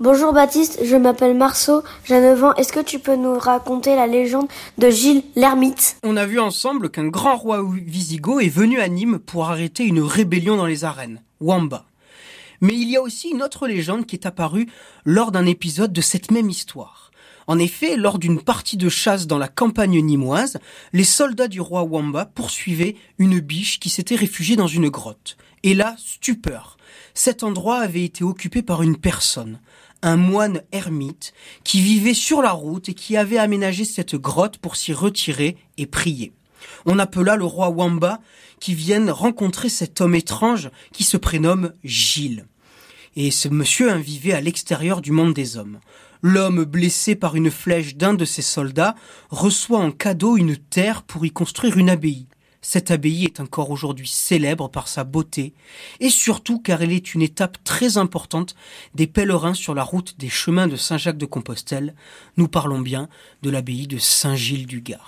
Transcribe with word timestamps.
Bonjour 0.00 0.32
Baptiste, 0.32 0.78
je 0.84 0.94
m'appelle 0.94 1.36
Marceau, 1.36 1.82
j'ai 2.04 2.20
9 2.20 2.44
ans. 2.44 2.54
Est-ce 2.54 2.72
que 2.72 2.78
tu 2.78 3.00
peux 3.00 3.16
nous 3.16 3.36
raconter 3.36 3.96
la 3.96 4.06
légende 4.06 4.46
de 4.78 4.90
Gilles 4.90 5.24
l'ermite? 5.34 5.96
On 6.04 6.16
a 6.16 6.24
vu 6.24 6.38
ensemble 6.38 6.88
qu'un 6.88 7.08
grand 7.08 7.36
roi 7.36 7.60
wisigoth 7.64 8.40
est 8.40 8.48
venu 8.48 8.78
à 8.78 8.86
Nîmes 8.86 9.18
pour 9.18 9.50
arrêter 9.50 9.82
une 9.82 10.00
rébellion 10.00 10.56
dans 10.56 10.66
les 10.66 10.84
arènes, 10.84 11.20
Wamba. 11.40 11.84
Mais 12.60 12.74
il 12.74 12.88
y 12.88 12.96
a 12.96 13.02
aussi 13.02 13.30
une 13.30 13.42
autre 13.42 13.66
légende 13.66 14.06
qui 14.06 14.14
est 14.14 14.24
apparue 14.24 14.68
lors 15.04 15.32
d'un 15.32 15.46
épisode 15.46 15.92
de 15.92 16.00
cette 16.00 16.30
même 16.30 16.48
histoire. 16.48 17.10
En 17.48 17.58
effet, 17.58 17.96
lors 17.96 18.20
d'une 18.20 18.40
partie 18.40 18.76
de 18.76 18.88
chasse 18.88 19.26
dans 19.26 19.38
la 19.38 19.48
campagne 19.48 20.00
nîmoise, 20.00 20.58
les 20.92 21.02
soldats 21.02 21.48
du 21.48 21.60
roi 21.60 21.82
Wamba 21.82 22.24
poursuivaient 22.24 22.94
une 23.18 23.40
biche 23.40 23.80
qui 23.80 23.88
s'était 23.88 24.14
réfugiée 24.14 24.54
dans 24.54 24.68
une 24.68 24.90
grotte. 24.90 25.36
Et 25.64 25.74
là, 25.74 25.96
stupeur. 25.98 26.76
Cet 27.14 27.42
endroit 27.42 27.80
avait 27.80 28.04
été 28.04 28.22
occupé 28.22 28.62
par 28.62 28.82
une 28.82 28.96
personne, 28.96 29.58
un 30.02 30.16
moine 30.16 30.62
ermite, 30.72 31.32
qui 31.64 31.80
vivait 31.80 32.14
sur 32.14 32.42
la 32.42 32.52
route 32.52 32.88
et 32.88 32.94
qui 32.94 33.16
avait 33.16 33.38
aménagé 33.38 33.84
cette 33.84 34.14
grotte 34.14 34.58
pour 34.58 34.76
s'y 34.76 34.92
retirer 34.92 35.56
et 35.76 35.86
prier. 35.86 36.32
On 36.86 36.98
appela 36.98 37.36
le 37.36 37.44
roi 37.44 37.68
Wamba 37.68 38.20
qui 38.60 38.74
vienne 38.74 39.10
rencontrer 39.10 39.68
cet 39.68 40.00
homme 40.00 40.14
étrange 40.14 40.70
qui 40.92 41.04
se 41.04 41.16
prénomme 41.16 41.72
Gilles. 41.84 42.46
Et 43.16 43.30
ce 43.30 43.48
monsieur 43.48 43.92
vivait 43.94 44.32
à 44.32 44.40
l'extérieur 44.40 45.00
du 45.00 45.10
monde 45.10 45.34
des 45.34 45.56
hommes. 45.56 45.80
L'homme 46.22 46.64
blessé 46.64 47.14
par 47.14 47.36
une 47.36 47.50
flèche 47.50 47.96
d'un 47.96 48.14
de 48.14 48.24
ses 48.24 48.42
soldats 48.42 48.94
reçoit 49.30 49.78
en 49.78 49.90
cadeau 49.90 50.36
une 50.36 50.56
terre 50.56 51.02
pour 51.02 51.26
y 51.26 51.30
construire 51.30 51.78
une 51.78 51.90
abbaye. 51.90 52.27
Cette 52.60 52.90
abbaye 52.90 53.24
est 53.24 53.40
encore 53.40 53.70
aujourd'hui 53.70 54.08
célèbre 54.08 54.68
par 54.68 54.88
sa 54.88 55.04
beauté 55.04 55.54
et 56.00 56.10
surtout 56.10 56.58
car 56.58 56.82
elle 56.82 56.92
est 56.92 57.14
une 57.14 57.22
étape 57.22 57.62
très 57.62 57.98
importante 57.98 58.56
des 58.94 59.06
pèlerins 59.06 59.54
sur 59.54 59.74
la 59.74 59.84
route 59.84 60.18
des 60.18 60.28
chemins 60.28 60.66
de 60.66 60.76
Saint-Jacques 60.76 61.18
de 61.18 61.26
Compostelle. 61.26 61.94
Nous 62.36 62.48
parlons 62.48 62.80
bien 62.80 63.08
de 63.42 63.50
l'abbaye 63.50 63.86
de 63.86 63.98
Saint-Gilles 63.98 64.66
du 64.66 64.80
Gard. 64.80 65.06